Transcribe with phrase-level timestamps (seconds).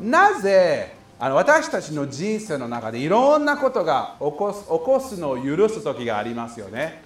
[0.00, 7.02] なぜあの私たちの人生の中でいろんなことが起こす起こすのを許す時がありますよね。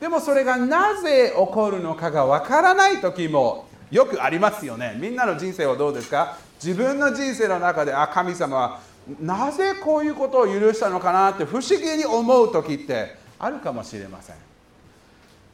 [0.00, 4.96] でもそれがなぜ起こるのかがわからない時もよくありますよね。
[5.00, 6.36] みんなの人生はどうですか？
[6.62, 8.80] 自分の人生の中であ神様は
[9.20, 14.36] なぜこういうことを許したのかなって不思議に思う時ってあるかもしれません。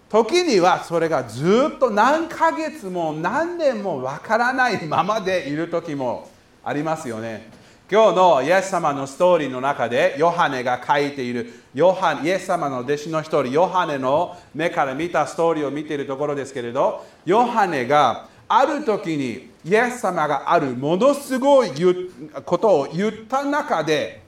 [0.08, 6.28] 時にはそれがずっと何ヶ月も何年もわからないままでいる時も
[6.64, 7.60] ありますよね。
[7.90, 21.72] 今日のイエス様のストーリーの中でヨハネが書いているヨハイエス様の弟子の一人ヨハネの目から見たストーリーを見ているところですけれどヨハネがある時にイエス様があるものすごい
[22.44, 24.22] ことを言った中で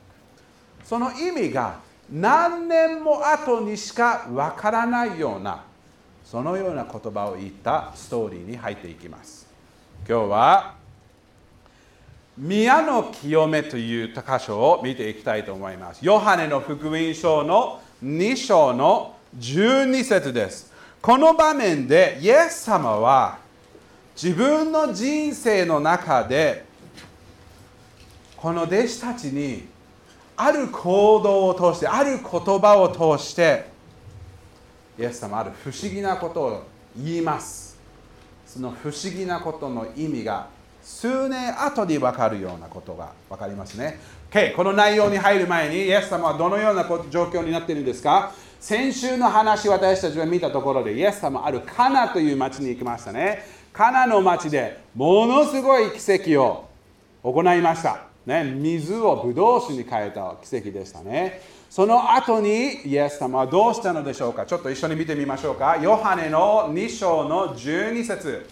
[0.85, 1.79] その意味が
[2.11, 5.63] 何年も後にしかわからないような
[6.25, 9.47] そのような言葉を言ったストーリーに入っていきます。
[10.09, 10.82] 今日は
[12.39, 16.05] 宮の清めという箇所を見ていきたいと思います。
[16.05, 20.73] ヨハネの福音書の2章の12節です。
[21.03, 23.39] この場面でイエス様は
[24.15, 26.65] 自分の人生の中で
[28.37, 29.67] この弟子たちに
[30.37, 33.67] ある行動を通してある言葉を通して
[34.99, 37.79] イエス様ある不思議なことを言います
[38.47, 40.49] その不思議なことの意味が
[40.83, 43.99] 数年後に分かるようなことが分かりますね。
[44.31, 48.33] Okay、この内容に入る前に、イエス様はどのような状況になっているんですか？
[48.59, 53.45] 先週の話、私たちが見たところで、イエス様あるカナという町に行きましたね。
[53.73, 56.69] カナの町でものすごい奇跡を
[57.23, 58.05] 行いました。
[58.25, 61.43] ね、水をブドウ酒に変えた奇跡でしたね。
[61.69, 64.47] その後にイエス様はどうしたのでしょうか？
[64.47, 65.77] ちょっと一緒に見てみましょうか。
[65.77, 68.49] ヨハネの2章の12節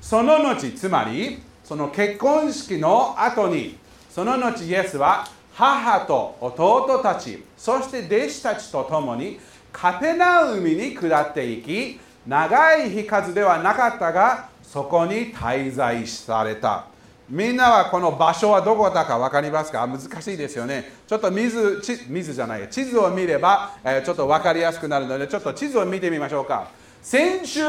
[0.00, 3.78] その後、つまりその結婚式の後に
[4.10, 9.38] その後イエスは母と弟たちそして弟子たちと共に
[9.70, 16.86] カペナウミに下っていき長い日数ではなかったがそこに滞在された。
[17.28, 19.86] みんなはこの場所はどこだか分かりますか？
[19.86, 20.90] 難しいですよね。
[21.06, 26.68] ちょっと水水じゃない地図を見れば、えー、ちょっと分かりやすくなるのでちょっと地図を見てみましょうか。
[27.00, 27.60] 先週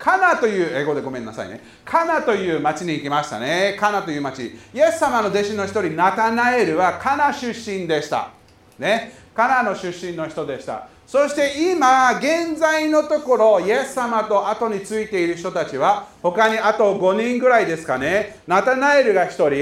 [0.00, 1.60] カナという、英語でごめんなさいね。
[1.84, 3.76] カナという町に行きましたね。
[3.78, 4.58] カナという町。
[4.72, 8.30] イエス様の弟子の一人、ナタナエルはカナ出身でした。
[8.78, 9.12] ね。
[9.34, 10.88] カナの出身の人でした。
[11.06, 18.38] そして今、現在のところ、イエス様と後についている人たちは、他にあと5人ぐらいですかね。
[18.46, 19.54] ナタナエルが1人、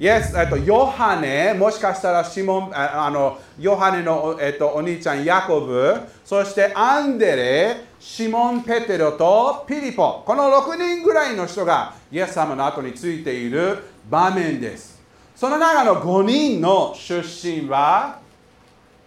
[0.00, 5.94] イエスとヨハネ、もしかしたらシモンあのヨハネの、えっと、お兄ちゃん、ヤコブ、
[6.24, 7.76] そしてアンデレ、
[8.06, 13.78] シモン・ペテロとピリポ、この6人ぐらいの人がイエス様の後についている
[14.10, 15.00] 場面です。
[15.34, 18.18] その中の5人の出身は、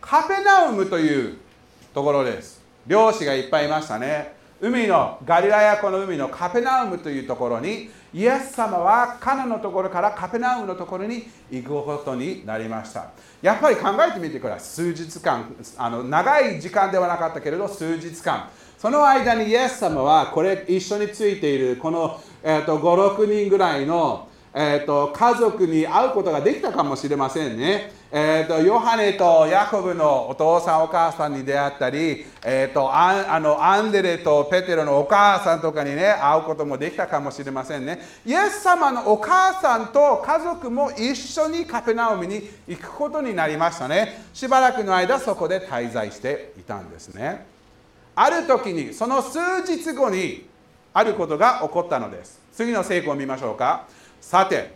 [0.02, 1.38] カペナウムという
[1.94, 2.60] ところです。
[2.88, 4.34] 漁師がいっぱいいましたね。
[4.60, 13.12] 海のガリラヤ湖の海のカペナウムというところにイエス様はカナのところからカペナウムのところに行くことになりました。
[13.44, 14.94] やっぱり考えてみてください。
[14.94, 18.50] 数日間あの長い時間ではなかったけれど数日間。
[18.78, 27.98] その間にイエス様はこれ一緒についているこの、えーと、56人ぐらいの、えーと家族に会うことができたかもしれませんね。
[28.10, 38.00] えーと、ヨハネとヤコブのお父さんお母さんに出会ったり、えーと、アあのアンデレとペテロのお母さんとかにね会うこともできたかもしれませんね。
[38.26, 44.24] イエス様のお母さんと家族も一緒にカペナウミに行くことになりましたね。
[44.34, 47.57] しばらくの間そこで滞在していたんですね。
[48.20, 50.50] ある時にその数日後に
[50.92, 52.42] あることが起こったのです。
[52.52, 53.86] 次の成功を見ましょうか。
[54.20, 54.74] さて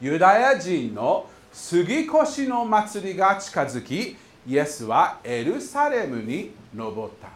[0.00, 4.16] ユダヤ人の杉越の祭りが近づき
[4.46, 7.28] イエスはエルサレムに登った。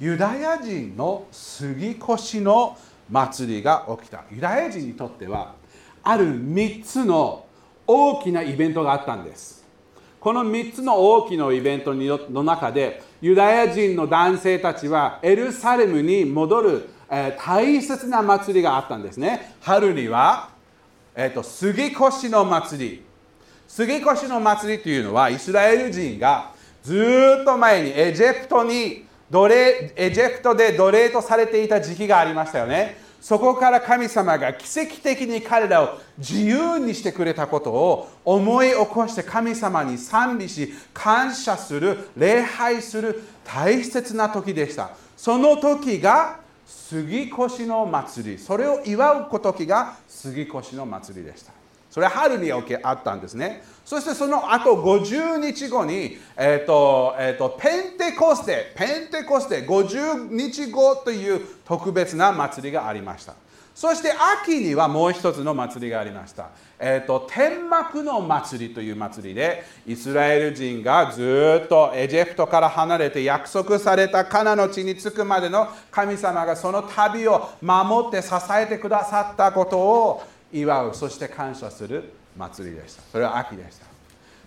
[0.00, 2.78] ユダヤ人の杉越の
[3.10, 4.24] 祭りが起きた。
[4.32, 5.52] ユダヤ人にとっては
[6.02, 7.44] ある3つの
[7.86, 9.59] 大きなイベントがあったんです。
[10.20, 19.56] この3つの大きなイベントの中でユダヤ人の男性たちはエルサレムに戻る、え大切な祭りがあったんですね。
[19.60, 20.50] 春には
[21.14, 23.04] えーと、杉越の祭り。
[23.66, 26.52] 杉越の祭りというのはイスラエル人が
[26.82, 32.96] ずっと前にエジプトに奴隷エジプトで奴隷とされていた時期がありましたよね。
[33.20, 44.90] そこから神様が奇跡的に彼らを自由にしてくれたことを思い起こして神様に賛美し感謝する礼拝する大切な時でした。
[45.16, 48.38] その時が杉越の祭り。
[48.38, 51.59] それを祝う時が杉越の祭りでした。
[51.90, 53.62] それは春にあったんですね。
[53.84, 63.34] そしてその後50日後に、えーとえーと、ペンテコステペンテコステ50日後という特別な祭りがありました。
[63.74, 66.50] そして秋にはもう一つの祭りがありました。
[66.78, 83.02] えーと、天幕の祭りという祭りでイスラエル人がずっとエジプトから離れて約束されたカナの地に着くまでの神様がその旅を守って支えてくださったことを祝うそして感謝する祭りでした。
[83.10, 83.90] それは秋でした。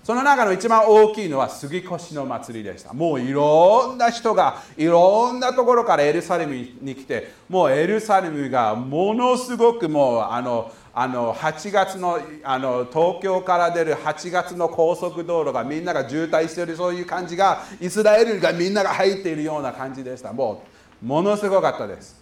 [0.04, 2.94] その中の一番大きいのは杉越の祭りでした。
[2.94, 20.34] もういろんな人がいろんなところからエルサレムに来てもうエルサレムがものすごくもうあのあの8月のあの東京から出る8月の高速道路がみんなが渋滞しているそういう感じがイスラエルがみんなが入っているような感じでした。
[20.34, 20.64] も
[21.02, 22.22] うものすごかったです。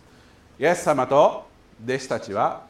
[0.59, 1.47] イエス様と
[1.83, 2.69] 弟子たちは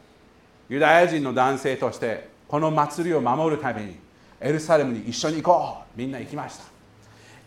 [0.71, 3.97] ユダヤ人の男性としてこの祭りを守るために
[4.39, 6.00] エルサレムに一緒に行こう。
[6.00, 6.63] みんな行きました。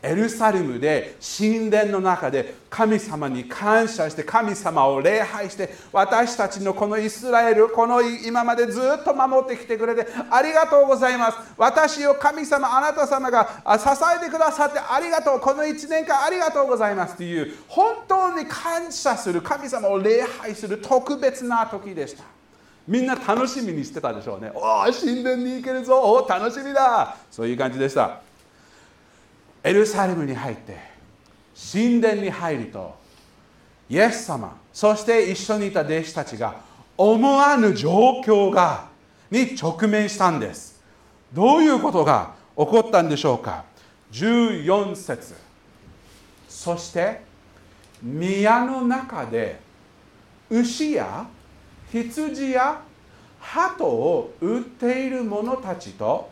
[0.03, 11.39] エルサレムで神殿の中で神様に感謝して神様を礼拝して私たちのこのイスラエルこの今までずっと守ってきてくれてありがとうございます。
[11.57, 13.89] 私を神様あなた様が支
[14.21, 15.41] えてくださってありがとう。
[15.41, 17.17] この1年間ありがとうございます。
[17.17, 22.44] という本当に感謝する神様を礼拝する特別な時でした。
[22.87, 24.51] みんな楽しみにしてたでしょうね。
[24.55, 27.17] おお、神殿に行けるぞ、おお、楽しみだ。
[27.31, 28.21] そういう感じでした。
[29.63, 30.77] エルサレムに入って、
[31.73, 32.95] 神殿に入ると、
[33.89, 36.57] イエス様、そして一緒にいた弟子たちが
[36.97, 38.89] 思わぬ状況が
[39.31, 40.83] に直面したんです。
[41.33, 43.65] どういうことが起こったんでしょうか。
[44.13, 45.35] 14節
[46.49, 47.21] そして
[48.01, 49.59] 宮の中で
[50.49, 51.27] 牛や
[51.93, 52.83] 羊や
[53.41, 56.31] 鳩を売っている者たちと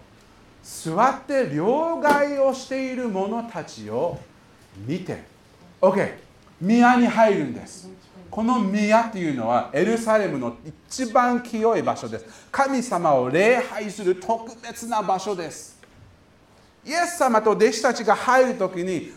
[0.62, 4.18] 座って両替をしている者たちを
[4.86, 5.24] 見て。
[5.80, 6.14] OK
[6.60, 7.90] 宮に入るんです。
[8.30, 12.46] この宮っていうのはエルサレムの一番清い場所です。
[12.50, 15.76] 神様を礼拝する特別な場所です。
[16.84, 19.12] イエス様と弟子たちが入る時に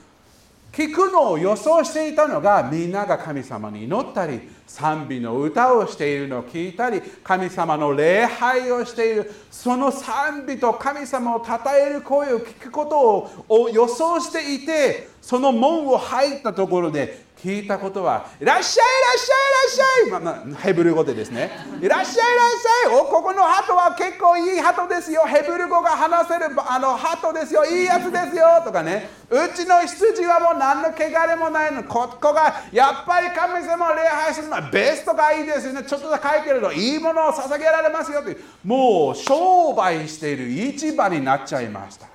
[0.76, 21.52] 聞くのを予想していたのがみんなが神様に祈ったり賛美の歌をしているのを聞いたり神様の礼拝をしているその賛美と神様を称える声を聞くことを予想していてその門を入ったところで聞いたことは、いらっしゃいいらっしゃいいらっしゃい、まあ、ヘブル語でですね、
[21.82, 28.62] いらっしゃいいらっしゃい、おここの鳩は結構いい鳩ですよ、ヘブル語が話せるあの鳩ですよ、いいやつですよ。
[28.64, 42.08] とかね、うちの羊はもう何の汚れもないの、ここがやっぱり神様を礼拝するのはベストがいいですよね、ちょっとだけ書いてるといいものを捧げられますよという、もう商売している市場になっちゃいました。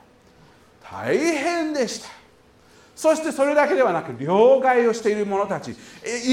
[0.90, 2.19] 大変でした。
[3.00, 5.70] そしてそれだけではなく両替をしている者たち。
[5.70, 5.74] イ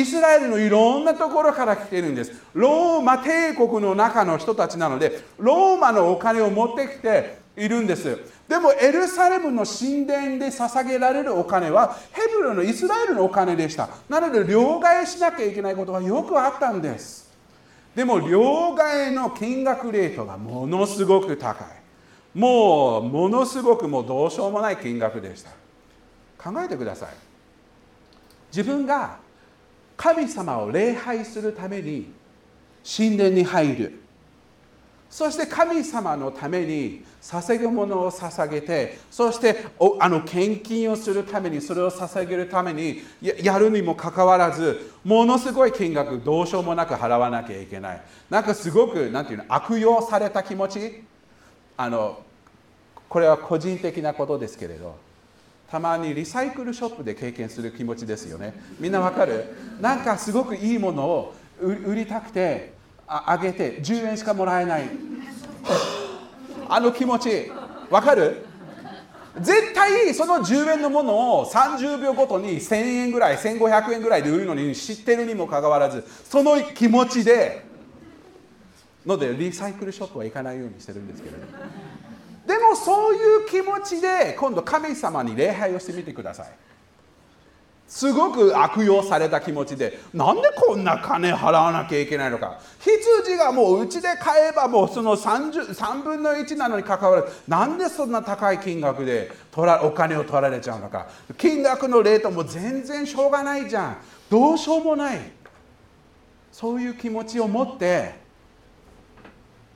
[0.03, 2.33] スラエルのいろんなところから来ているんです。
[2.53, 8.17] ローマ帝国の中の人たちなのでローマのお金を持ってきているんです。
[8.49, 13.87] でもエルサレムの神殿で捧げられるお金はヘブルのイスラエルのお金でした。
[14.09, 17.31] なので両替しなきゃいけないことがよくあったんです。
[17.95, 21.67] でも両替の金額レートがものすごく高い。
[22.37, 25.51] もうものすごくもうどうしようもない金額でした。
[26.37, 27.09] 考えてください。
[28.51, 29.17] 自分が
[29.95, 32.11] 神様を礼拝するために
[32.85, 33.99] 神殿に入る。
[35.09, 39.65] そして神様のために捧げ物を捧げてそして
[39.99, 48.01] あの献金をするためにそれを捧げるためにやるにもかかわらずものすごい金額どうしようもなく払わなきゃいけない。
[48.29, 51.03] なんかすごくなんていうの悪用された気持ち。
[51.77, 52.21] あの
[53.07, 55.06] これは個人的なことですけれど。
[55.69, 58.53] たまにリサイクルショップで経験する気持ちですよね。
[58.79, 59.45] みんなわかる？
[59.81, 62.73] なんかすごくいいものを売りたくて
[63.05, 64.89] あげて10円しかもらえない。
[66.69, 67.51] あの気持ち
[67.89, 68.45] わかる？
[69.39, 77.63] 絶対その10円のものを30秒ごとに1000円ぐらい1500円ぐらいで売るのに知ってるにもかかわらずその気持ちで
[79.05, 81.43] のでリサイクルショップは行かないようにしてるんですけれど。
[82.47, 86.47] でもそういう気持ちで今度神様に礼拝をしてみてください。
[87.89, 92.59] すごく悪用された気持ちでなんでこんな金払わなきゃいけないのか。
[92.79, 101.07] 羊がもううちで買えばもうその3分の1なのにかかわらずなんでそんな高い金額で取らお金を取られちゃうのか。
[101.37, 103.97] 金額のレートも全然しょうがないじゃん。
[104.29, 105.19] どうしようもない。
[106.51, 108.26] そういう気持ちを持って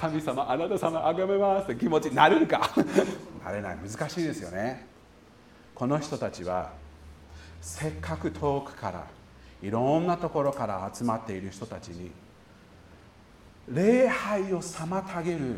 [0.01, 2.72] 神様あなた様あがめますって気持ちになれるか？
[3.46, 4.88] なれない難しいですよね。
[5.75, 6.72] この人たちは
[7.62, 9.05] せっかく遠くから
[9.62, 12.12] いろんなところから集まっている人たちに
[13.70, 15.58] 礼拝を妨げる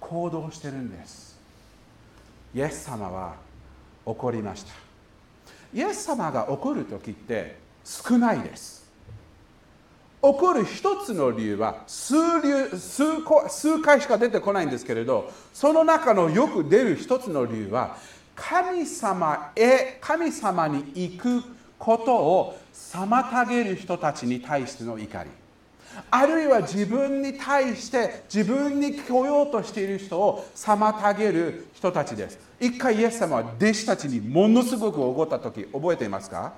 [0.00, 1.38] 行動をしてるんです。
[2.54, 3.34] イエス様は
[4.06, 4.72] 怒りました。
[5.74, 8.87] イエス様が怒る時って少ないです。
[10.20, 12.16] 起こる一つの理由は数
[12.76, 13.04] 数
[13.48, 17.96] 数回しか出てこないんですけれどその中のよく出る一つの理由は
[18.34, 21.42] 神様へ神様に行く
[21.78, 25.30] ことを妨げる人たちに対しての怒り。
[26.10, 32.38] あるいは自分に対して自分に来ようとしている人を妨げる人たちです。
[32.60, 36.52] 一回イエス様は弟子たちにものすごく怒った時覚えていますか？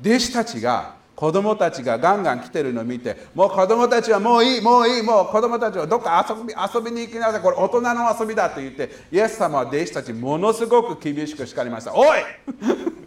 [0.00, 7.40] 弟子たちが子供たちがガンガン来てるのを見てもう子供たちはもういいもういいもう子供たちはどっか遊び遊びに行きなさい。
[7.42, 11.94] これ大人の遊びだと言ってイエス様は弟子たちものすごく厳しく叱りました。
[11.94, 12.18] おい!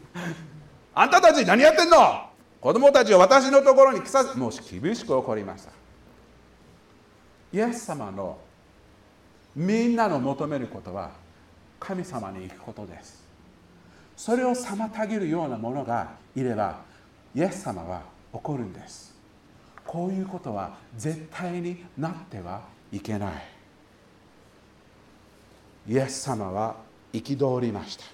[0.96, 1.98] あんたたち何やってんの?
[2.60, 4.52] 子供たちを私のところに来させもう
[4.82, 5.72] 厳しく怒りました。
[7.54, 8.38] イエス様の
[9.56, 11.12] みんなの求めることは
[11.80, 13.24] 神様に行くことです。
[14.18, 16.89] それを妨げるようなものがいれば
[17.36, 18.02] イエス様は
[18.34, 19.16] 怒るんです。
[19.86, 23.34] こういうことは絶対になってはいけない。
[25.88, 26.76] イエス様は
[27.12, 28.06] 憤りました。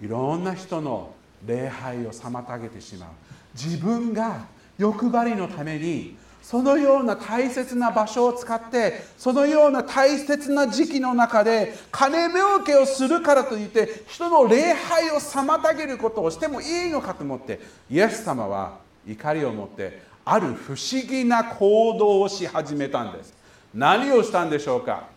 [0.00, 1.14] いろんな人の
[1.46, 3.08] 礼拝を妨げてしまう。
[3.54, 4.46] 自分が
[4.78, 23.34] 欲張りのためにそのような大切な場所を使ってそのような大切な時期の中で金儲けをするからといって人の礼拝を妨げることをしてもいいのかと思ってイエス様は怒りを持ってある不思議な行動をし始めたんです。
[23.74, 25.08] 何をしたんでしょうか？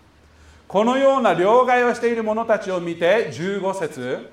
[0.68, 4.32] このような両替をしている者たちを見て15節。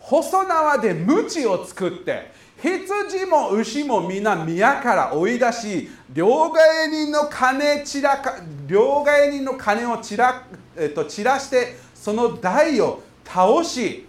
[0.00, 2.30] 細縄で鞭を作って
[2.62, 8.36] 羊も牛も皆宮から追い出し両替人の金散らか
[8.66, 10.42] 両替人の金を散ら,、
[10.76, 14.06] えっと、散らしてその台を倒し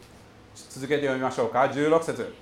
[0.69, 1.61] 続けて読みましょうか。
[1.61, 2.33] 16節。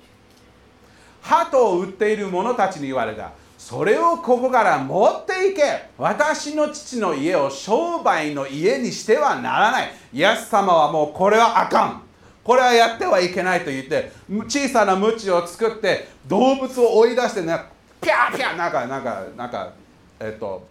[1.22, 3.32] 鳩を売っている者たちに言われた。
[3.58, 5.88] それをここから持っていけ。
[5.98, 9.92] 私の父の家を商売の家にしてはならない。
[10.12, 12.02] イエス様はもうこれはあかん。
[12.46, 14.12] これはやってはいけないと言って
[14.46, 17.58] 小さな鞭を作って動物を追い出してね
[18.00, 19.72] ピャーピャーなんかなんかなんか
[20.20, 20.64] えっと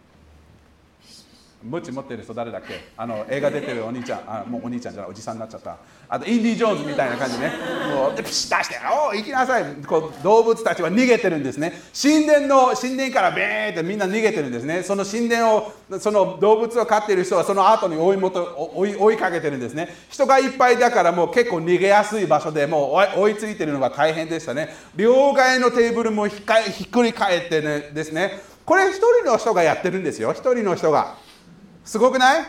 [1.65, 2.79] ムチ持ってる人誰だっけ？
[2.95, 4.19] あの映画出てるお兄ちゃん。
[4.27, 5.77] あもうお兄ちゃんじゃないおじさんになっちゃった。
[6.07, 7.51] あとインディ・ジョーンズみたいな感じね。
[7.93, 8.75] もうでピシッ出して
[9.07, 11.73] 「おお行きなさい」こう動物たちは逃げてるんですね。
[11.99, 14.83] 神殿の神殿からベーってみんな逃げてるんですね。
[14.83, 19.89] その神殿をその動物を飼っている人はその後に追い元追い追いかけてるんですね。
[20.09, 24.69] 人がいっぱいだからもう結構逃げやすい場所でもう追いついてるのが大変でしたね。
[24.95, 28.39] 両替のテーブルもひっくり返ってねですね。
[28.65, 30.31] これ一人の人がやってるんですよ。
[30.31, 31.24] 一人の人が。
[31.85, 32.45] すごくない？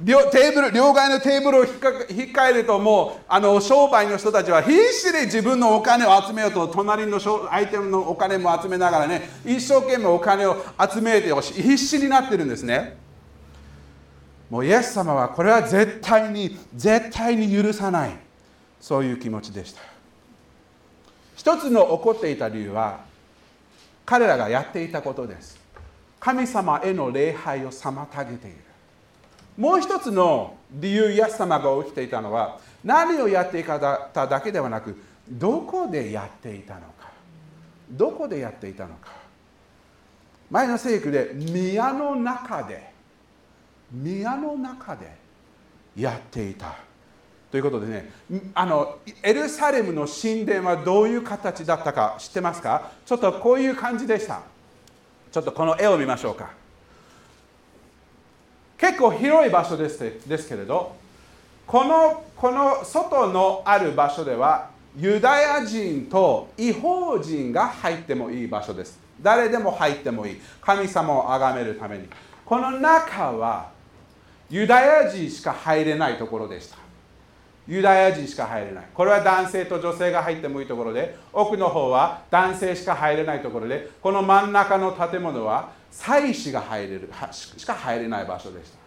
[0.00, 12.96] 両テーブル両替のテーブルを引っ換えるともうあの商売の人たちは必死で自分のお金を集めようと隣の相手のお金も集めながらね一生懸命お金を集めてほしい必死になってるんですね。
[14.48, 18.16] もうイエス様はこれは絶対に絶対に許さない
[18.80, 19.80] そういう気持ちでした。
[21.34, 23.00] 一つの起こっていた理由は
[24.06, 25.57] 彼らがやっていたことです。
[26.20, 28.56] 神様への礼拝を妨げている。
[29.56, 34.96] もう一つの理由イエス様が起きていたのは何をやっていただけではなく
[35.28, 36.86] どこでやっていたのか。
[37.90, 39.10] どこでやっていたのか。
[40.50, 42.92] 前の聖句で宮の中で
[43.90, 45.16] 宮の中で
[45.96, 46.76] やっていた。
[47.50, 48.10] ということでね
[48.54, 52.92] あのエルサレムの神殿はどういう形だったか知ってますか？
[53.06, 54.42] ちょっとこういう感じでした。
[55.30, 56.50] ちょっとこの絵を見ましょうか。
[58.78, 60.94] 結構広い場所ですですけれど
[61.66, 68.98] このこの外のある場所ではユダヤ人と違法人が入ってもいい場所です。
[69.20, 70.40] 誰でも入ってもいい。
[70.60, 72.08] 神様を崇めるために。
[72.44, 73.70] この中は
[74.48, 76.87] ユダヤ人しか入れないところでした。
[77.68, 78.84] ユダヤ人しか入れない。
[78.94, 88.78] これは男性と女性が入ってもいいところで奥の方は男性しか入れないところでこの真ん中の建物は祭司が入れるしか入れない場所でした。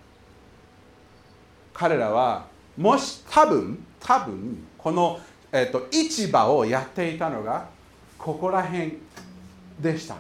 [1.74, 5.20] 彼らはもし多分多分この、
[5.52, 7.68] えーと、市場をやっていたのが
[8.18, 8.98] ここら辺
[9.80, 10.16] でした。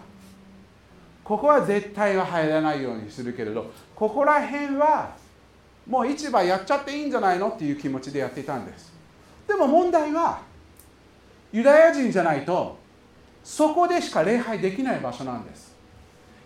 [1.23, 5.15] ここは絶対は入らないようにするけれどここら辺は
[5.87, 8.91] もう市場やっちゃっていいんじゃないのっていう気持ちでやっていたんです。
[9.47, 10.41] でも問題は
[11.51, 12.77] ユダヤ人じゃないと
[13.43, 15.71] そこでしか礼拝できない場所なんです。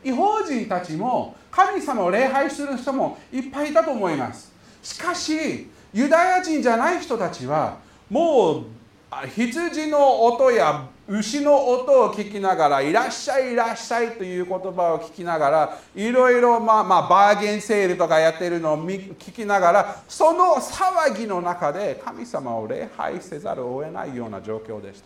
[0.04, 4.52] 違法人たちも神様を礼拝する人もいっぱいいたと思います。
[4.82, 7.78] しかしユダヤ人じゃない人たちは
[8.10, 8.64] もう
[9.36, 25.04] 羊の音や牛の音を聞きながら、いらっしゃい、いらっしゃいという言葉を聞きながら、いろいろ、まあ、まあ、バーゲンセールとかやってるのを聞きながら、その騒ぎの中で神様を礼拝せざるを得ないような状況でし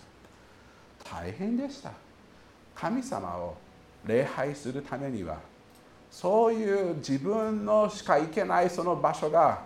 [1.03, 1.17] た。
[1.17, 1.91] 大変でした。
[2.75, 3.57] 神様を
[4.05, 5.37] 礼拝するためには、
[6.09, 9.63] そういう自分のしか行けないその場所が、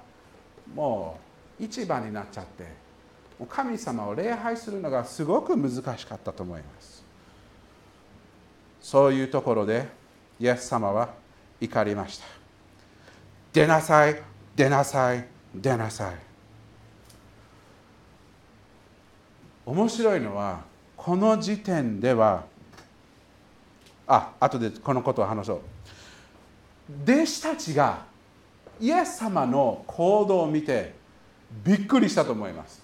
[0.74, 1.20] も
[1.60, 2.83] う市場になっちゃって、
[3.50, 7.04] 神様を礼拝するのがすごく難しかったと思います。
[8.82, 9.88] そういうところで
[10.40, 11.10] イエス様は
[11.60, 12.25] 怒りました。
[13.54, 14.22] 出なさい
[14.56, 16.16] 出なさい出なさい。
[19.66, 20.62] 面白いのは
[20.98, 22.44] この時点では
[24.06, 25.62] あ後でこのことを話そう。
[27.04, 28.06] 弟子たちが
[28.80, 30.94] イエス様の行動を見て
[31.63, 32.83] びっくりしたと思います。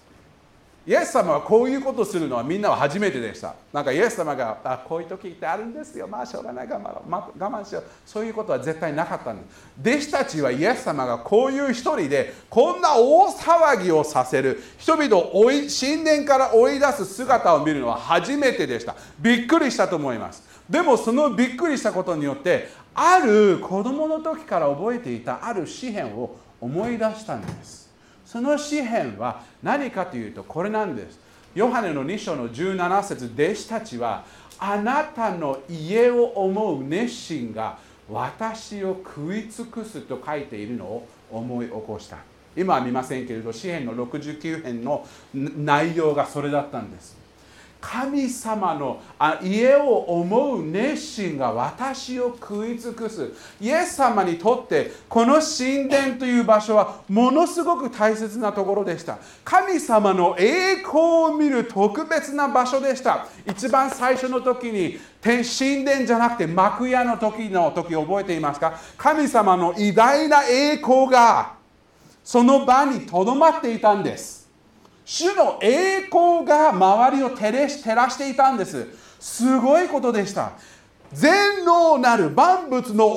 [0.90, 3.54] イエス様はこういうことするのはみんなは初めてでした。
[3.72, 6.08] なんかイエス様があこういう時ってあるんですよ。
[6.08, 7.84] まあしょうがない我慢,、ま、我慢しよう。
[8.04, 9.70] そういうことは絶対なかったんです。
[9.80, 18.96] 弟子たちはイエス様がこういう一人でこんな大騒ぎをさせる人々を追い神殿から追い出す姿を見るのは初めてでした。
[19.20, 20.42] びっくりしたと思います。
[20.68, 27.89] でもそのびっくりしたことによってある子供の時から覚えていたある詩篇を思い出したんです。
[28.30, 31.18] その詩篇は何かというとこれなんです。
[31.52, 34.24] ヨハネの2章の17節弟子たちは
[34.56, 37.76] あなたの家を思う熱心が
[38.08, 42.18] 私を食い尽くすと書いているのを思い起こした。
[42.56, 47.16] 今は見ませんけれど詩篇の69編の内容がそれだったんです。
[47.80, 49.00] 神様の
[49.42, 53.32] 家を思う熱心が私を食い尽くす。
[53.60, 59.18] イエス様にとってこの神殿という場所はものすごく大切なところでした。
[59.44, 63.26] 神様の栄光を見る特別な場所でした。
[63.46, 68.78] 一番最初の時に神殿じゃなくて幕屋の時の時覚えていますか？
[68.96, 71.54] 神様の偉大な栄光が
[72.22, 74.39] その場にとどまっていたんです。
[75.10, 78.86] 主の栄光が周りを照らしていたんです。
[79.18, 80.52] すごいことでした。
[81.12, 83.08] 全能なる万物の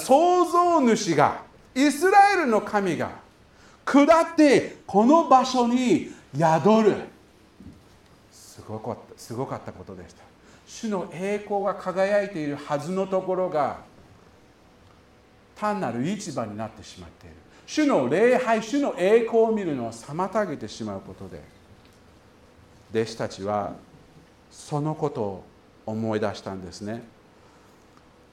[0.00, 3.12] 創造主がイスラエルの神が
[3.84, 6.96] 下ってこの場所に宿る。
[8.32, 10.24] すごかったすごかったことでした。
[10.66, 13.78] 主の栄光が輝いているはずのところが
[15.54, 17.36] 単なる市場になってしまっている。
[17.70, 21.40] 主の礼拝主の栄光を見るのを妨げてしまうことで
[22.92, 23.74] 弟子たちは
[24.50, 25.44] そのことを
[25.86, 27.04] 思い出したんですね。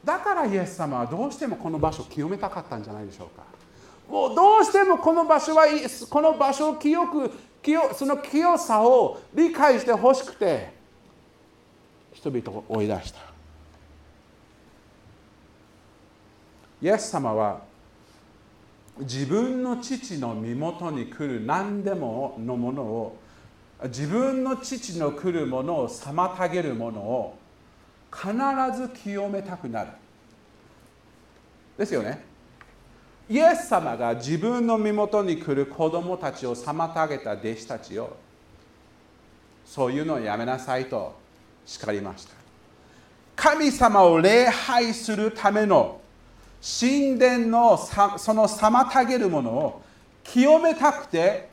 [0.03, 3.43] だからイエス様はどうしてもこの場所を清めたかったんじゃないでしょうか。
[4.11, 5.67] もうどうしてもこの場所は
[6.09, 7.29] この場所を清く
[7.61, 10.73] 清その清さを理解してほしくて
[12.11, 13.19] 人々を追い出した。
[16.81, 17.66] イエス様は
[18.99, 23.17] 自分の父の身元に来る何でものものを
[23.85, 27.37] 自分の父の来るものを妨げるものを
[28.11, 28.31] 必
[28.75, 29.91] ず清めたくなる。
[31.77, 32.25] ですよね。
[33.29, 38.15] イエス様が自分の身元に来る子供たちを妨げた弟子たちを
[39.65, 41.15] そういうのをやめなさいと
[41.65, 42.33] 叱りました。
[43.35, 45.99] 神様を礼拝するための
[46.61, 49.81] 神殿のその妨げるものを
[50.23, 51.49] 清めたくて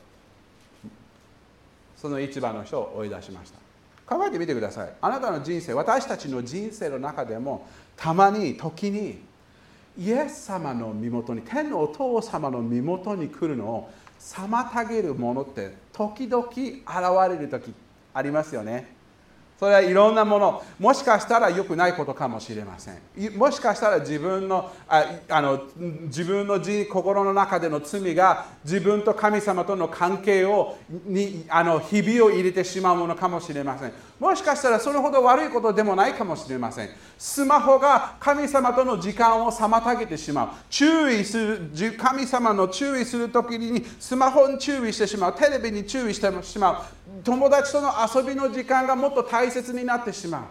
[1.95, 3.59] その市場の人を追い出しました。
[4.05, 4.93] 考えてみてください。
[5.01, 9.19] あなたの人生私たちの人生の中でもたまに時に
[9.97, 13.89] イエス様の身元に天のお父様の身元に来るのを
[14.19, 16.55] 妨げるものって時々現
[17.29, 17.73] れる時
[18.13, 18.94] ありますよね。
[19.59, 20.63] それはいろんなもの。
[20.79, 23.37] もしかしたら良くないことかもしれません。
[23.37, 33.93] もしかしたら自分のああの自分の心の中での罪が自分と神様との関係をにあのひびを入れてしまうものかもしれません。
[34.19, 36.89] もしかしたらそれほど悪いことでもないかもしれません。
[37.17, 40.49] スマホが神様との時間を妨げてしまう。
[40.69, 45.35] 注意する神様の注意する時にスマホに注意してしまう。
[45.35, 46.87] テレビに注意してしま
[47.19, 47.23] う。
[47.23, 50.41] 友達との遊びの時間がもっと大切になってしまう。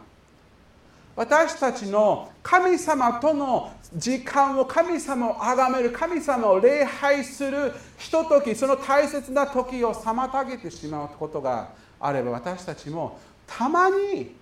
[1.16, 11.68] 私たちの神様との時間を神様を崇める神様を礼拝するひとときその大切な時を妨げてしまうことが
[12.00, 14.35] あれば私たちもたまに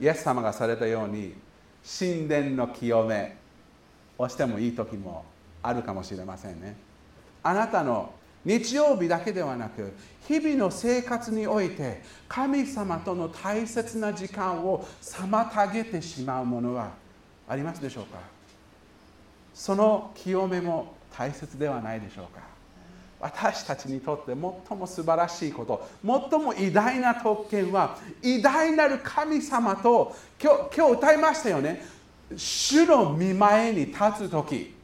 [0.00, 1.34] イエス様がされたように
[1.98, 3.36] 神殿の清め
[4.18, 5.24] をしてもいい時も
[5.62, 6.76] あるかもしれませんね。
[7.42, 8.12] あなたの
[8.44, 9.92] 日曜日だけではなく
[10.28, 16.90] 日々の生活において神様との大切な時間を妨げてしまうものは
[17.48, 18.18] ありますでしょうか？
[19.52, 22.40] その清めも大切ではないでしょうか？
[23.26, 24.26] 私たちにとって
[24.68, 31.82] 最も素晴らしいこと最も偉大な特権は偉大なる神様と今日今日歌いましたよね。
[32.36, 34.74] 主の見前に立つ時。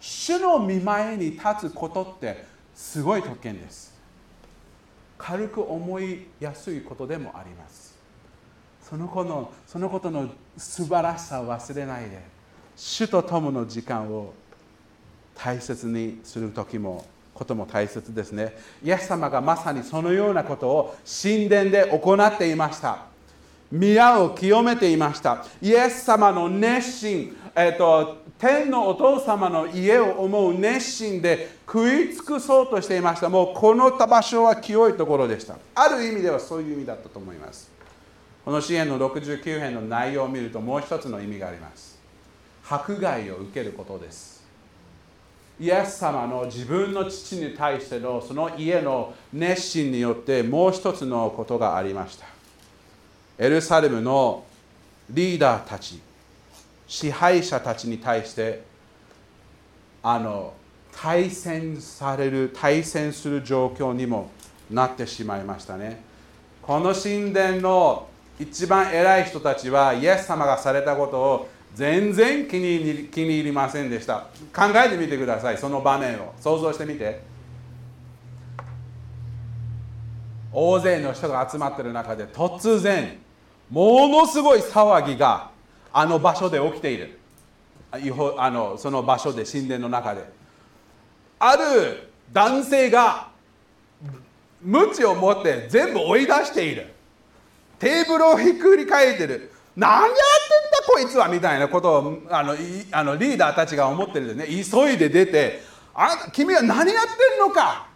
[0.00, 3.94] 主の見前に立つことってすごい特権です。
[5.16, 7.94] 軽く思いやすいことでもあります。
[8.82, 12.20] その子のそのことの素晴らしさを忘れないで
[12.74, 14.34] 主と共の時間を
[15.36, 17.04] 大切にする時も
[17.42, 18.56] ことも大切ですね。
[18.84, 23.06] イエス様がまさにそのようなことを神殿で行っていました。
[23.70, 25.44] 宮を清めていました。
[25.60, 33.28] イエス様の熱心、えーと、天のお父様の家を思う熱心で食い尽くそうとしていました。
[33.28, 35.56] もうこの場所は清いところでした。
[35.74, 37.70] ある意味ではそういう意味だったと思います。
[38.44, 41.98] この支援の69編の内容を見るともう一つの意味があります。
[42.68, 44.31] 迫害を受けることです。
[45.62, 52.26] イエス様の自分の父に対してのその家の熱心によってもう一つのことがありました。
[53.38, 54.42] エルサレムの
[55.08, 56.00] リーダーたち
[56.88, 58.64] 支配者たちに対して
[60.02, 60.52] あの
[61.00, 64.32] 対戦される対戦する状況にも
[64.68, 66.02] なってしまいましたね。
[66.60, 68.08] この神殿の
[68.40, 74.26] 一番偉い人たちはイエス様がされたことを全然気に気に入りませんでした。
[74.54, 76.34] 考えてみてくださいその場面を。
[76.38, 77.22] 想像してみて。
[80.52, 83.16] 大勢の人が集まってる中で突然
[83.70, 85.50] ものすごい騒ぎが
[85.94, 87.18] あの場所で起きている。
[88.36, 90.24] あのその場所で神殿の中で。
[91.38, 93.28] ある男性が
[94.62, 96.92] 鞭を持って全部追い出している。
[97.78, 99.50] テーブルをひっくり返ってる。
[99.74, 100.10] 何やっ
[100.92, 102.54] こいつはみたいなことをあの
[102.90, 104.46] あのリーダーたちが思ってるんでね。
[104.46, 105.62] 急いで出て
[105.94, 107.86] あ君は何やってんのか？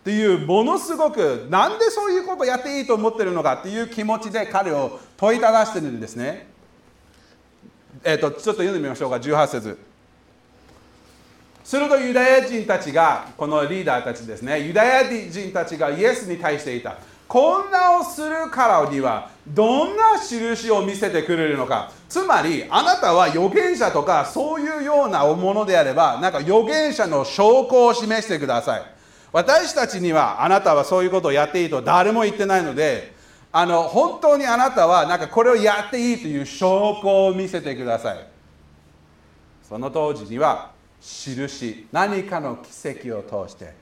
[0.00, 6.48] っていうものすごくなんでそういうことやっていいと思ってるのかっていう気持ちで彼を問いただしてるんですね。
[8.02, 9.16] えーと、ちょっと読んでみましょうか。
[9.16, 9.78] 18節。
[11.62, 14.60] するとユダヤ人たちがこのリーダーたちですね。
[14.60, 16.96] ユダヤ人たちがイエスに対していた。
[17.32, 21.90] こんなをするからにはどんな印を見せてくれるのか。
[22.06, 28.82] つまりあなたは預言者とかそういうようなものであればなんか預言者の証拠を示してください。
[29.32, 33.14] 私たちにはあなたはそういうことをやっていいと誰も言ってないので
[33.50, 38.26] あの本当にあなたはなんかこれをやっていいという証拠を見せてください。
[39.66, 43.72] その当時には印何かの奇跡を通して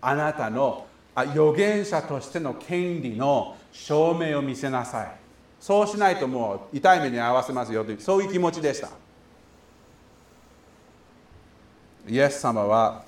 [0.00, 0.85] あなたの
[1.16, 5.16] 預言者としての権利の証明を見せなさい。
[5.58, 8.90] そうしないともう痛い目に遭わせますよというそういう気持ちでした。
[12.06, 13.02] イエス様は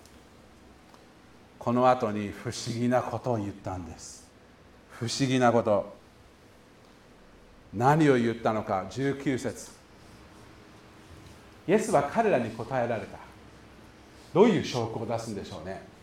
[1.58, 4.26] この後に不思議なことを言ったんです。
[4.90, 5.96] 不思議なこと。
[7.74, 9.70] 何を言ったのか19節。
[11.68, 13.18] イエスは彼らに答えられた。
[14.32, 15.97] どういう証拠を出すんでしょうね。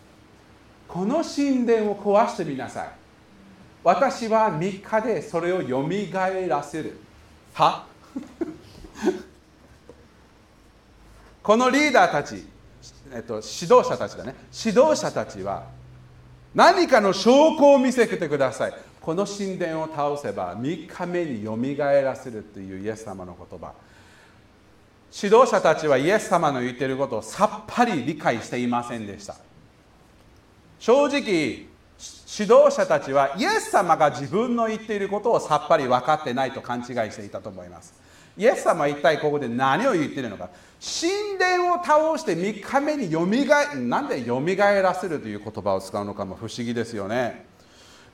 [0.95, 2.89] この神殿を壊してみなさい。
[3.83, 6.97] 私は3日でそれをよみがえらせる。
[7.53, 7.85] は？
[11.43, 12.47] このリーダーたち
[13.11, 14.35] えっと、指導者たちだね。
[14.65, 15.65] 指導者たちは
[16.53, 18.73] 何かの証拠を見せてください。
[19.01, 23.73] この神殿を倒せば3日目によみがえらせるというイエス様の言葉。
[25.13, 29.35] 指導者たちはイエス様の言っていることをさっぱり理解していませんでした。
[30.85, 37.95] 正直指導者たちはイエス様が自分の言っていることをさっぱり分かってないと勘違いしていたと思います。
[38.37, 40.51] イエス様は一体ここで何を言っているのか。
[40.79, 47.47] 神殿を倒して3日目によみがえなんでよみがえらせるという言葉を使うのかも不思議ですよね。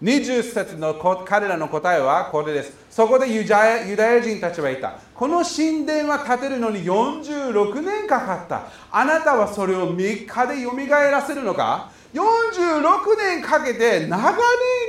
[0.01, 0.93] 20節の
[1.25, 2.71] 彼らの答えはこれです。
[2.89, 4.97] そこでユダヤ人たちは言った。
[5.13, 8.67] この神殿は建てるのに46年かかった。
[8.89, 11.99] あなたはそれを3日でよみがえらせるのか？
[12.13, 14.37] 46年かけて長年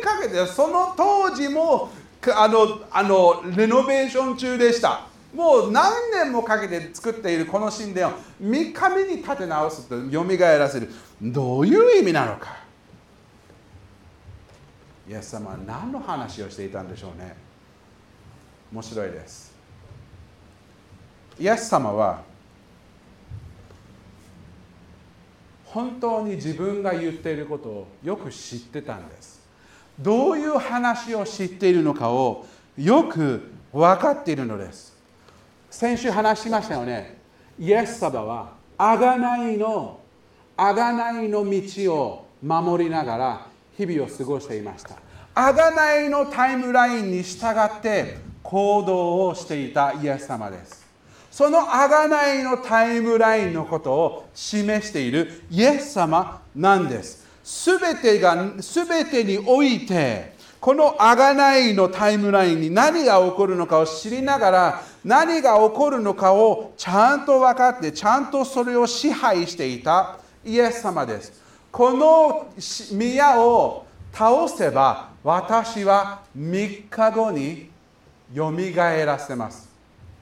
[0.03, 1.91] かけてその当時も
[2.37, 5.07] あのあのレノベーション中でした。
[5.35, 10.91] もう何年もかけて作っているこの神殿を3日目に建て直すとよみがえらせる。
[11.21, 12.63] どういう意味なのか。
[15.09, 17.35] イエス様は何の話をしていたんでしょうね。
[18.73, 19.53] 面白いです。
[21.39, 22.23] イエス様は
[25.73, 29.41] 本当に自分が言っていることをよく知ってたんです。
[29.99, 34.95] どういう話を知っているのかをよく分かっているのです。
[35.71, 37.17] 先週話しましたよね。
[37.59, 39.99] イエス様は贖いの
[40.57, 44.97] 贖いの道を守りながら日々を過ごしていました。
[45.35, 50.82] 贖いのタイムラインに従って行動をしていたイエス様です。
[51.33, 57.27] その贖いのタイムラインのことを示しているイエス様なんです。
[57.43, 71.33] すべてが、すべてにおいて、この贖いのタイムラインに何が起こるのかを知りながら、何が起こるのかをちゃんと分かって、ちゃんとそれを支配していたイエス様です。
[71.73, 72.53] この
[72.93, 77.71] 宮を倒せば、私は3日後に
[78.35, 79.73] よみがえらせます。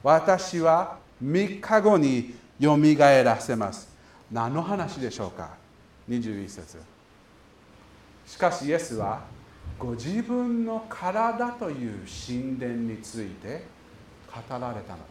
[0.04, 3.88] 私は3日後によみがえらせます。
[4.30, 5.50] 何の話でしょうか
[6.09, 6.78] ？21節。
[8.26, 9.22] しかしイエスは
[9.78, 13.64] ご自分の体という神殿について
[14.26, 15.04] 語られたのだ。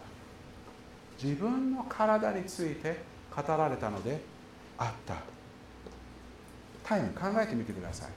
[1.22, 3.02] 自分の体について
[3.36, 4.22] 語られたので
[4.78, 5.15] あった。
[6.84, 8.08] タイム考えてみてくださ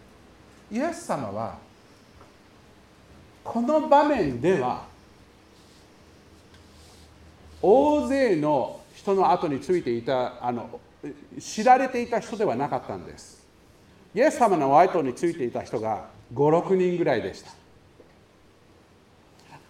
[0.71, 0.77] い。
[0.77, 1.59] イエス様は
[3.45, 4.87] この場面では
[7.63, 10.81] 大勢の人の後についていたあの
[11.39, 13.47] 知られていた人ではなかったんです。
[14.15, 17.53] イエス様の後についていた人が56人ぐらいでした。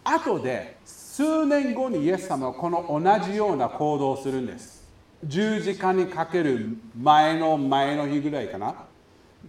[0.04, 4.82] 後で数年後にイエス様はこの同じような行動をするんです。
[5.24, 8.74] 十字架にかける前の前の日ぐらいかな。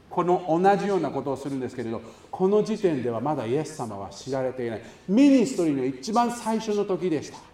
[0.09, 2.01] この同じようなことをするんですけれど
[2.31, 4.81] この時点ではまだイエス様は知られていない。
[5.07, 7.52] ミニストリーの一番最初の時でした。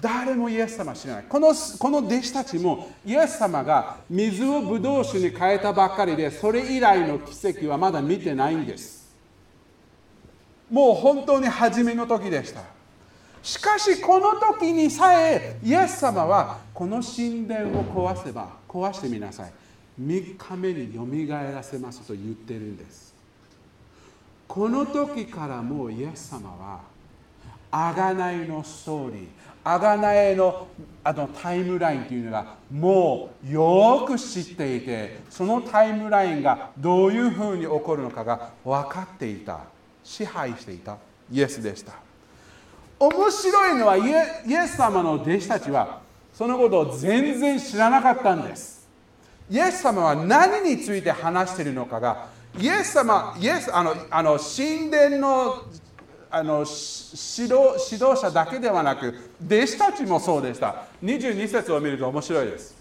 [0.00, 1.24] 誰もイエス様知らない。
[1.28, 9.04] このこの弟子たちもイエス様が水をブドウ酒に変えたばっかりでそれ以来の奇跡はまだ見てないんです。
[10.70, 12.62] もう本当に初めの時でした。
[13.42, 19.52] しかしこの時にさえイエス様はこの神殿を壊せば壊してみなさい。
[20.00, 23.14] 3日目によみがえらせますと言ってるんです。
[24.48, 26.80] この時からもうイエス様は
[27.70, 29.26] 贖いのストーリー
[29.64, 30.68] 贖いの
[31.02, 39.60] あのタイムラインというのがもうよく知っていてそのタイムラインがどういうふうに起こるのかが分かっていた。
[40.04, 40.98] 支配していた。
[41.32, 41.94] イエスでした。
[43.00, 46.00] 面白いのはイエス様の弟子たちは
[46.32, 48.86] そのことを全然知らなかったんです。
[49.50, 55.64] イエス様は何について話しているのかがイエス様イエスあのあの神殿の
[56.34, 57.54] あの指導
[57.92, 59.14] 指導者だけではなく
[59.46, 60.86] 弟子たちもそうでした。
[61.00, 62.74] 22節を見ると面白いです。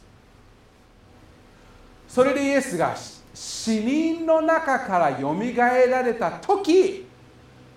[2.08, 2.96] それでイエスが
[3.32, 7.06] 死人の中からよみがえられた時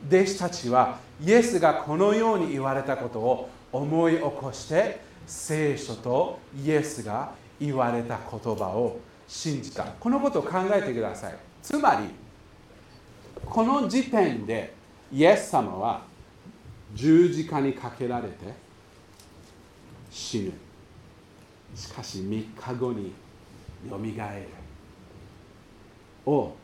[0.09, 9.85] 弟子たちはイエスがこのように言われたことを思い起こして聖書とイエスが言われた言葉を信じた。
[9.85, 11.35] このことを考えてください。
[11.63, 12.09] つまり
[13.45, 14.75] この時点で
[15.13, 16.03] イエス様は
[16.95, 18.53] 十字架にかけられて
[20.11, 20.53] 死ぬ。
[21.75, 23.13] しかし3日後に
[23.89, 24.49] よみがえる。
[26.31, 26.55] を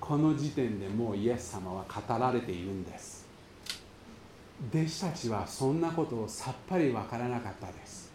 [0.00, 3.26] この時点でもうイエス様は語られているんです。
[4.72, 8.10] 弟子たちはそんなことをさっぱりわからなかったです。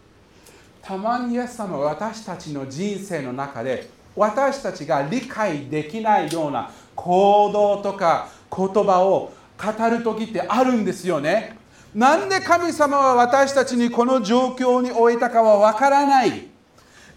[0.82, 11.56] たまにイエス様は私たちの人生の中で私たちが理解できないような行動とか言葉を語る時ってあるんですよね。
[11.94, 16.48] なんで神様は私たちにこの状況に置いたかはわからない。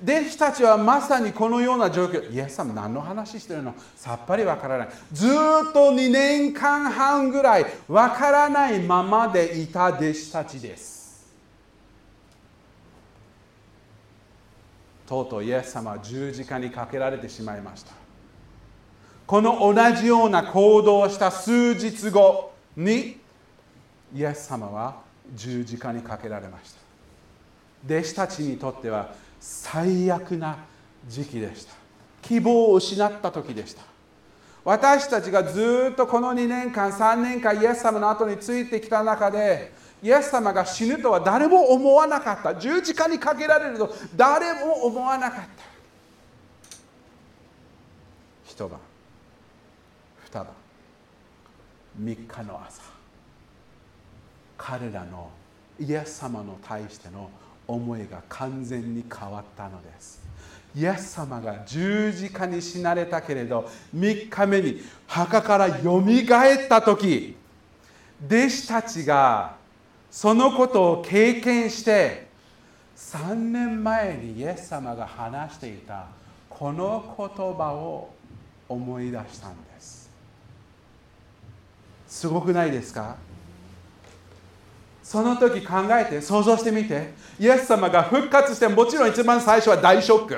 [0.01, 2.31] 弟子たちはまさにこのような状況。
[2.31, 3.75] イエス様何の話してるの？
[3.97, 4.89] さっぱりわからない。
[5.11, 5.29] ずっ
[5.73, 10.99] と2年間半ぐらいわからないままでいた弟子たちです。
[15.05, 17.91] とうとうイエス様は十字架にかけられてしまいました。
[19.29, 23.19] この同じような行動をした数日後に
[24.15, 25.03] イエス様は
[25.35, 26.79] 十字架にかけられました。
[27.85, 30.57] 弟子たちにとっては最悪な
[31.07, 31.73] 時期でした。
[32.23, 33.83] 希望を失った時でした。
[34.63, 42.55] 私たちがずっとこの2年間3年間イエス様の後についてきた中でイエス様が死ぬとは誰も思わなかった。
[42.55, 45.47] 十字架にかけられると誰も思わなかった。
[48.43, 48.79] 一晩
[50.31, 50.47] 二晩
[52.01, 52.81] 3日の朝。
[54.57, 55.29] 彼らの
[55.79, 57.29] イエス様の対しての
[57.67, 60.21] 思いが完全に変わったのです。
[60.75, 67.35] イエス様が十字架に死なれたけれど3日目に墓からよみがえった時
[68.27, 69.55] 弟子たちが
[70.11, 72.27] そのことを経験して
[72.95, 76.05] 3年前にイエス様が話していた
[76.49, 78.13] この言葉を
[78.67, 79.68] 思い出したんです。
[82.09, 83.15] すごくないですか？
[85.03, 87.13] その時考えて想像してみて。
[87.39, 90.35] イエス様が復活してもちろん一番最初は大ショック。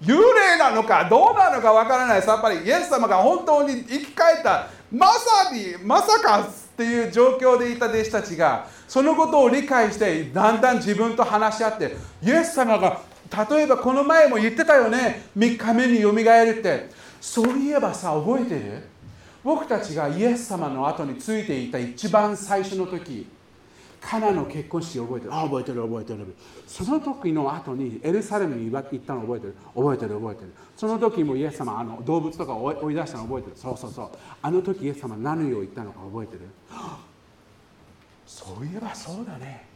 [0.00, 2.22] 幽霊なのかどうなのかわからない。
[2.22, 4.68] さっぱりイエス様が本当に生き返った。
[4.90, 13.00] まさにまさかっていう状況でいた弟子たちがそのことを理解してだんだん自分と話し合ってイエス様が
[13.50, 15.26] 例えばこの前も言ってたよね。
[15.36, 16.90] 3日目によみがえるって。
[17.20, 18.91] そういえばさ覚えてる？
[19.44, 23.26] 僕たちがイエス様の後についていた一番最初の時
[24.00, 25.34] カナの結婚式覚えてる。
[25.34, 26.34] あ覚えてる覚えてる。
[26.66, 29.54] その時の後にエルサレムに行ったの覚えてる。
[29.76, 30.52] 覚えてる覚えてる。
[30.76, 33.56] その時もイエス様あの動物とか追い出したの覚えてる。
[33.56, 34.10] そうそうそう。
[34.42, 36.40] あの時イエス様何を言ったのか覚えてる？
[38.26, 39.66] そういえばそうだね。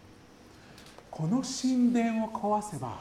[1.09, 2.99] この神殿を壊せば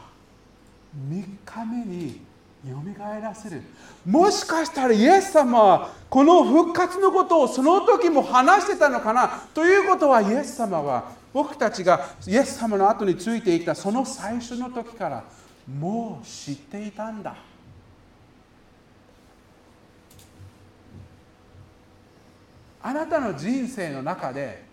[1.10, 2.21] 3日目に
[2.69, 3.62] よみがえらせる。
[4.06, 15.23] もしかしたらイエス様はこの復活のことをその時も話してたのかなということはイエス様は僕たちがイエス様の後についていたその最初の時から
[15.67, 17.36] もう知っていたんだ。
[22.82, 24.63] あなたの人生の中で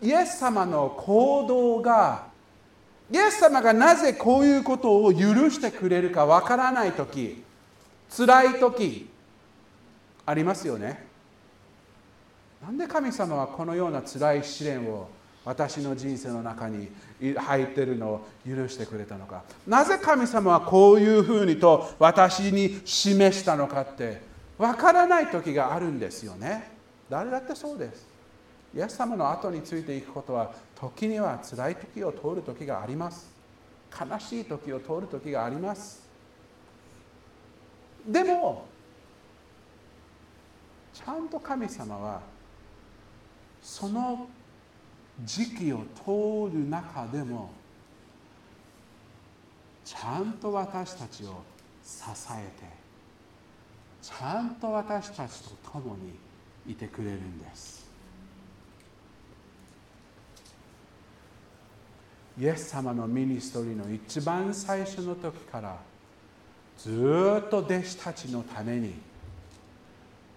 [0.00, 2.27] イエス様の行動が
[3.10, 5.18] イエス様がなぜこういうことを許
[5.50, 7.42] してくれるかわからない時
[8.14, 9.08] 辛い時
[10.26, 11.06] ありますよね。
[12.62, 15.08] なんで神様はこのような辛い試練を
[15.44, 16.88] 私の人生の中に
[17.36, 19.42] 入っているのを許してくれたのか。
[19.66, 24.20] なぜ神様はこういうふうにと私に示したのかって
[24.58, 26.70] わからない時があるんですよね。
[27.08, 28.06] 誰だってそうです。
[28.76, 33.28] イエス様の後についていくことは時には辛い時を通る時があります。
[33.90, 36.08] 悲しい時を通る時があります。
[38.06, 38.66] でも
[40.94, 42.20] ちゃんと神様は
[43.60, 44.28] その
[45.24, 47.50] 時期を通る中でも
[49.84, 51.42] ちゃんと私たちを
[51.82, 52.66] 支えて
[54.00, 56.14] ちゃんと私たちと共に
[56.68, 57.77] いてくれるんです。
[62.38, 65.76] イエス様のミニストリーの一番最初の時から
[66.78, 68.94] ずっと弟子たちのために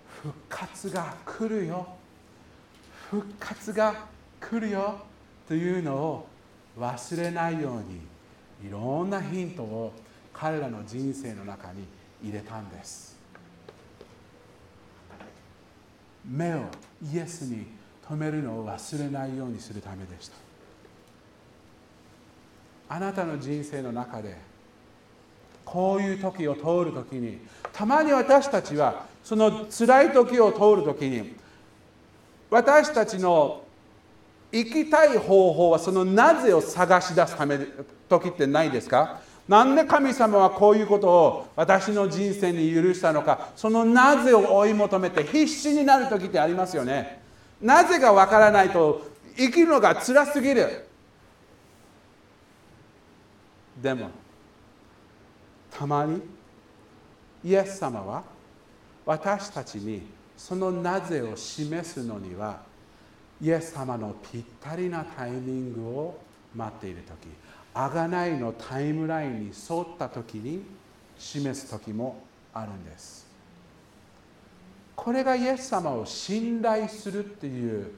[0.07, 1.87] 復活が来るよ。
[3.09, 4.07] 復活が
[4.39, 4.99] 来るよ
[5.47, 6.27] というのを
[6.79, 9.93] 忘れないようにいろんなヒントを
[10.33, 11.85] 彼らの人生の中に
[12.23, 13.15] 入れたんです。
[16.25, 16.61] 目を
[17.13, 17.67] イエスに
[18.07, 20.50] 留めるのを忘れないようにするためでした。
[22.93, 24.35] あなたの人生の中で
[25.63, 27.39] こういう時を通る時に
[27.71, 31.33] たまに私たちはその辛い時を通る時に
[32.49, 33.63] 私たちの
[34.51, 37.59] 生きたい方法はそのなぜを探し出すため
[38.09, 39.21] 時ってないですか？
[39.47, 43.51] なんで神様はこういうことを私の人生に許したのか？
[43.55, 47.21] そのなぜを追い求めて必死になる時ってありますよね。
[47.61, 50.87] なぜがわからないと生きるのが辛すぎる。
[53.81, 54.09] でも
[55.71, 56.21] たまに
[57.43, 58.23] イエス様は
[59.05, 60.03] 私たちに
[60.37, 62.61] そのなぜを示すのには
[63.41, 66.19] イエス様のぴったりなタイミングを
[66.55, 67.27] 待っている時
[67.73, 70.61] 贖いのタイムラインに沿った時に
[71.17, 72.21] 示す時も
[72.53, 73.29] あるんです。
[74.95, 77.91] これがイエス様を信頼するっていう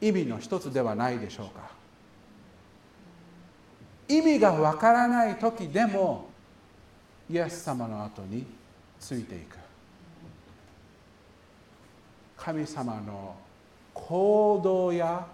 [0.00, 1.75] 意味の一つではないでしょうか。
[4.08, 6.28] 意味がわからない時でも
[7.28, 8.46] イエス様の後に
[9.00, 9.56] ついていく。
[12.36, 13.34] 神様の
[13.92, 15.26] 行動や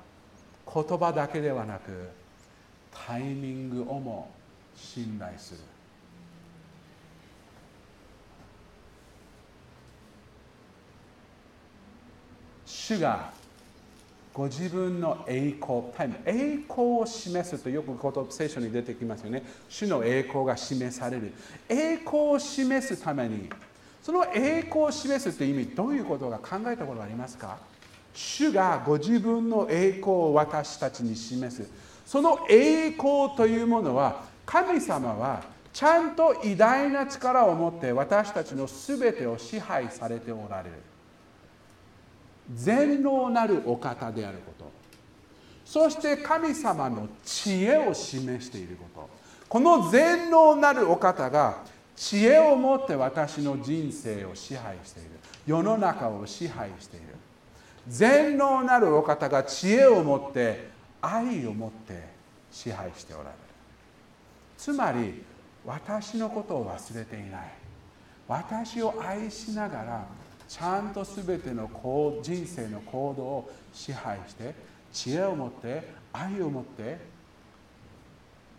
[0.72, 2.08] 言葉だけではなく
[3.06, 4.30] タイミングをも
[4.74, 5.60] 信頼する。
[12.64, 13.30] 主が
[14.35, 15.83] ご自分の栄光、
[16.24, 19.43] 栄光を示すとよくこと聖書に出てきますよね。
[19.68, 21.33] 主の栄光が示される。
[21.68, 23.51] 栄光を示すために、
[24.03, 27.59] その栄光を示すという意味、どういうことが考えたことがありますか？
[28.14, 31.70] 主がご自分の栄光を私たちに示す。
[32.07, 35.43] その栄光というものは、神様は
[35.74, 40.76] ちゃんと偉大な力を持って私たちの全てを支配されておられる。
[42.55, 44.70] 全能なるお方であること。
[45.64, 49.09] そして神様の知恵を示していること。
[49.49, 51.59] この全能なるお方が
[51.95, 55.11] 知恵を持って私の人生を支配している。
[55.47, 57.07] 世の中を支配している。
[57.88, 60.70] 全能なるお方が知恵を持って
[61.01, 62.09] 愛を持って
[62.51, 63.34] 支配しておられる。
[64.57, 65.22] つまり
[65.64, 67.53] 私のことを忘れていない。
[68.28, 70.07] 私を愛しながら
[70.53, 71.66] ちゃんと全ての
[72.22, 74.55] 人生の行動を支配して
[74.92, 76.98] 知恵を持って愛を持って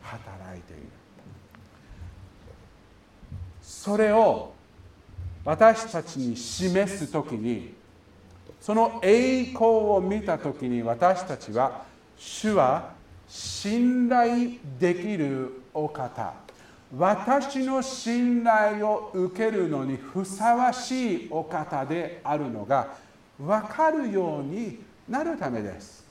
[0.01, 0.81] 働いている。
[3.61, 4.53] それを
[5.45, 7.75] 私たちに示す時に
[8.59, 11.85] その栄光を見た時に私たちは
[12.17, 12.93] 主は
[13.27, 16.33] 信頼できるお方。
[16.95, 22.93] 私の信頼を受けるのにふさわしいお方であるのが
[23.39, 24.79] 分かるように
[25.09, 26.03] なるためです。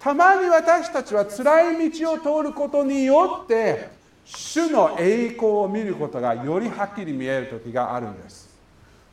[0.00, 3.90] たまに私たちは辛い道を通ることによって
[4.24, 8.50] 主の栄光を見ることがよりはっきり見える時があるんです。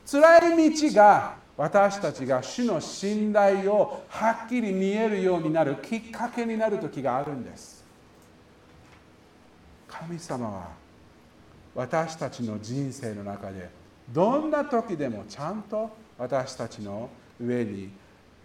[0.09, 7.78] 辛い道が私たちが主の信頼をはっきり見えるようになるきっかけになる時があるんです。
[9.99, 10.69] 神様は
[11.75, 13.69] 私たちの人生の中で
[14.13, 17.89] どんな時でもちゃんと私たちの上に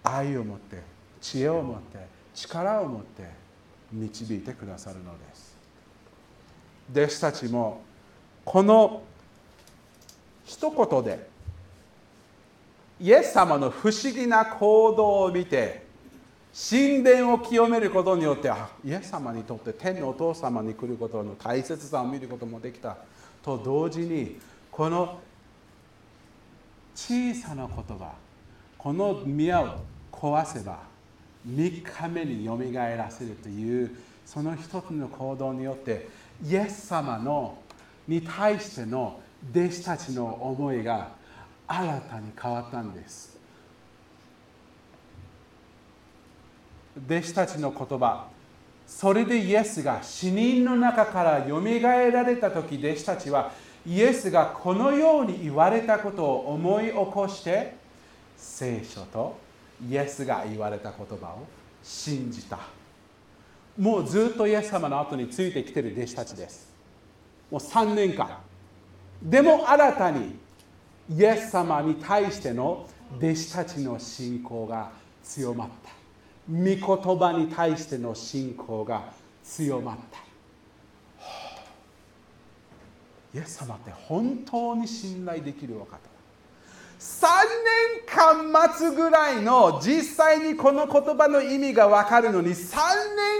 [0.02, 0.82] 愛を持って
[1.20, 3.30] 知恵を持って力を持って
[3.92, 5.56] 導いてくださるのです。
[6.92, 7.82] 弟子たちも
[8.44, 9.02] この
[10.44, 11.28] 一言で
[13.00, 15.83] イエス様の不思議な行動を見て
[16.54, 22.96] 神殿を清めることによってあイエス様にとって天のお父様に来ることの大切さを見ることもできた。
[23.42, 24.38] と同時に
[24.70, 25.18] この
[26.94, 28.14] 小さな言葉
[28.78, 29.80] この宮を
[30.12, 30.78] 壊せば
[31.46, 36.08] 3日目によみがえらせるというその一つの行動によって
[36.46, 37.58] イエス様の
[38.08, 39.20] に対しての
[39.52, 41.10] 弟子たちの思いが
[41.66, 43.33] 新たに変わったんです
[46.96, 48.28] 弟子たちの言葉。
[48.86, 53.52] それでイエスが死人の中からよみがえられた時弟子たちは
[53.86, 57.74] イエスがこのように言われたことを思い起こして
[58.36, 59.36] 聖書と
[59.88, 61.46] イエスが言われた言葉を
[61.82, 62.58] 信じた。
[63.78, 66.72] もうずっとイエス様の後についてきてる弟子たちです。
[67.50, 68.38] もう3年間。
[69.22, 70.36] でも新たに
[71.10, 72.86] イエス様に対しての
[73.18, 74.90] 弟子たちの信仰が
[75.22, 75.93] 強まった。
[76.48, 80.18] 言葉に対しての信仰が強まった、
[83.38, 85.98] イエス様って本当に信頼できるお方。
[87.00, 87.26] 3
[88.06, 92.76] 年間待つぐらいの実際にこの言葉の意味が分かるのに3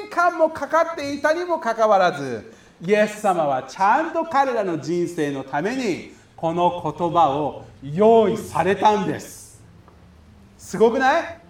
[0.02, 2.52] 年間もかかっていたにもかかわらず
[2.82, 9.62] イエス様はちゃんと彼らの人生のためにこの言葉を用意されたんです。
[10.59, 11.43] すごくない？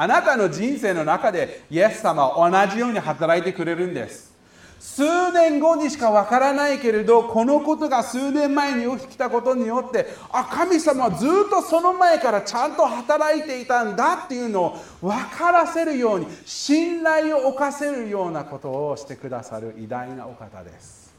[0.00, 4.32] あなたの人生の中でイエス様は同じように働いてくれるんです。
[4.78, 21.12] 数年後にしかわからないけれどこのことが数年前に起きたことによってあ神様はずっとその前からちゃんと働いていたんだっていうのを分からせるように信頼を置かせるようなことをしてくださる偉大なお方です。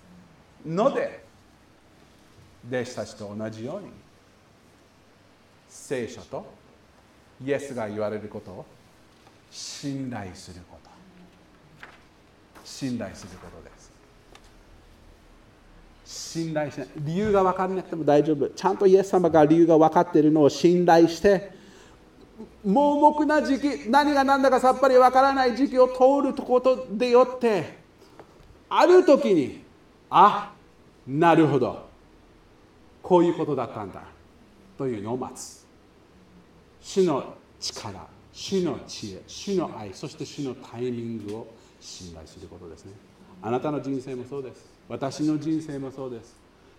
[0.65, 1.23] ので
[2.67, 3.91] 弟子たちと同じように
[5.69, 6.60] 聖書と
[7.43, 8.51] イエスが言われること。
[8.51, 8.65] を
[9.51, 10.89] 信頼すること。
[12.63, 13.91] 信頼することです。
[16.35, 16.87] 信頼しない。
[16.97, 18.49] 理由が分からなくても大丈夫。
[18.49, 21.51] ちゃんとイエス様が理由が分かっているのを信頼して
[22.65, 27.77] 盲目な時期何が何だかさっぱり分からない時期を通ることでよって
[28.69, 29.63] ある時に
[30.09, 30.53] あ
[31.07, 31.89] なるほど。
[33.01, 34.03] こういうことだったんだ。
[34.77, 35.60] というのを待つ。
[36.81, 41.47] 主の力主の知恵主の愛そして主のタイミングを
[41.79, 42.93] 信頼することですね。
[43.41, 44.71] あなたの人生もそうです。
[44.87, 46.35] 私の人生もそうです。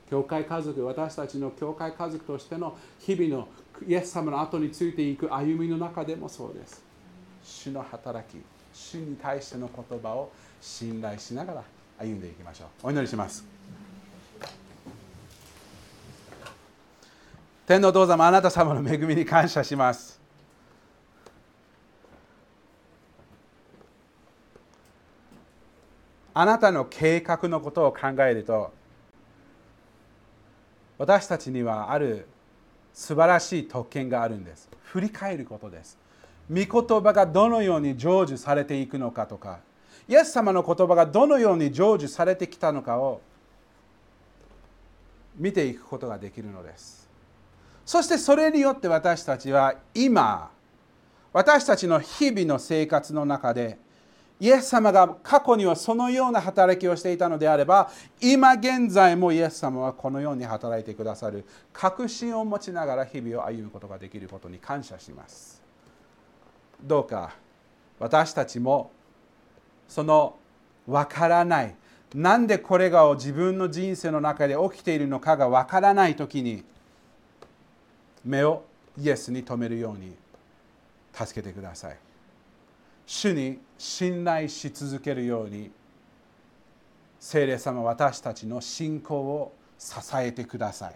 [0.09, 3.49] 教会家族私たちの教会家族としての日々の
[3.87, 6.83] イエス様の後についていく歩みの中でもそうです。
[7.43, 8.41] 主の働き
[8.73, 10.31] 主に対しての言葉を
[10.61, 11.65] 信頼しながら
[11.99, 12.89] 歩んでいきましょう。
[12.89, 13.45] お祈りします。
[17.65, 20.21] 天皇父様あなた様の恵みに感謝します。
[26.35, 28.73] あなたの計画のことを考えると
[30.97, 32.27] 私たちにはある
[32.95, 34.69] 素晴らしい特権があるんです。
[34.83, 35.99] 振り返ることです。
[36.51, 39.61] 御言葉がどのように成就されていくのかとか
[40.09, 43.21] イエス様の言葉がどのように成就されてきたのかを
[45.37, 47.02] 見ていくことができるのです。
[47.85, 50.51] そしてそれによって私たちは今
[51.33, 53.78] 私たちの日々の生活の中で
[54.39, 65.62] イエス様が過去にはそのような働きをしていたのであれば今現在もイエス様はこのように働いてくださる確信を持ちながら日々を歩むことができることに感謝します。
[66.83, 67.37] どうか
[68.01, 68.91] 私たちも
[69.87, 70.37] その
[70.89, 71.76] 分からない
[72.14, 76.64] なんでこれが自分の人生の中で起きているのかが分からない時に
[78.25, 78.64] 目を
[78.99, 80.14] イエスに留めるように
[81.12, 81.97] 助けてください。
[83.07, 85.70] 主に信頼し続けるように
[87.18, 90.95] 聖霊様私たちの信仰を支えてください。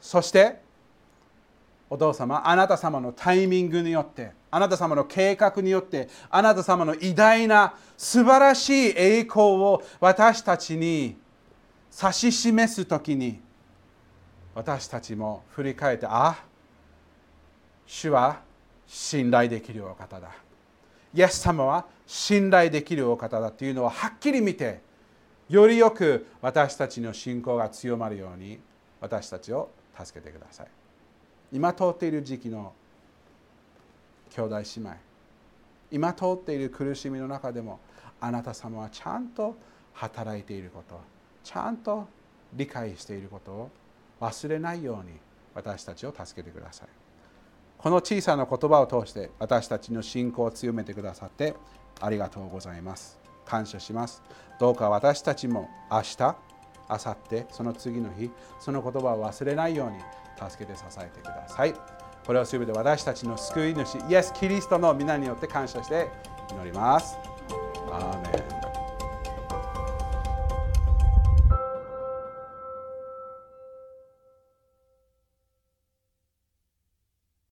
[0.00, 0.60] そして
[1.88, 11.16] お父様あなた様のタイミングによってあなた様の計画によってあなた様の偉大な素晴らしい栄光を私たちに
[12.00, 13.40] 指し示す時に
[14.56, 16.34] 私たちも振り返ってあ
[17.86, 18.40] 主は
[18.86, 20.30] 信頼できるお方だ。
[21.12, 24.80] イエス様は信頼できるお方だというのをはっきり見て
[25.50, 28.58] よりよく私たちの信仰が強まるように
[28.98, 29.68] 私たちを
[30.02, 30.66] 助けてください。
[31.52, 32.72] 今通っている時期の
[34.34, 34.90] 兄弟姉妹
[35.90, 37.78] 今通っている苦しみの中でも
[38.22, 39.54] あなた様はちゃんと
[39.92, 40.98] 働いていること
[41.44, 42.08] ちゃんと
[42.54, 43.70] 理解していることを
[44.20, 45.12] 忘れないように
[45.54, 46.88] 私たちを助けてください。
[47.78, 51.54] この小さな言葉を通して私たちの信仰を強めてくださって
[52.00, 53.18] ありがとうございます。
[53.44, 54.22] 感謝します。
[54.58, 56.36] どうか私たちも明日
[56.88, 59.98] 明後日その次の日その言葉を忘れないように
[60.50, 61.74] 助けて支えてください。
[62.26, 66.08] これを全て私たちの救い主イエス・キリストの皆によって感謝して
[66.50, 67.16] 祈ります。
[67.92, 68.65] アーメン。